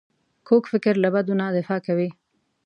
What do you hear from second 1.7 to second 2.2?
کوي